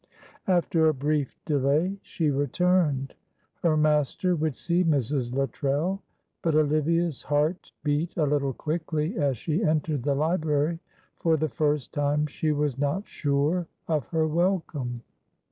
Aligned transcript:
After 0.47 0.87
a 0.89 0.95
brief 0.95 1.37
delay 1.45 1.99
she 2.01 2.31
returned. 2.31 3.13
Her 3.61 3.77
master 3.77 4.35
would 4.35 4.55
see 4.55 4.83
Mrs. 4.83 5.35
Luttrell; 5.35 6.01
but 6.41 6.55
Olivia's 6.55 7.21
heart 7.21 7.71
beat 7.83 8.17
a 8.17 8.23
little 8.25 8.53
quickly 8.53 9.19
as 9.19 9.37
she 9.37 9.63
entered 9.63 10.01
the 10.01 10.15
library. 10.15 10.79
For 11.19 11.37
the 11.37 11.49
first 11.49 11.93
time 11.93 12.25
she 12.25 12.51
was 12.51 12.79
not 12.79 13.07
sure 13.07 13.67
of 13.87 14.07
her 14.07 14.25
welcome. 14.27 15.03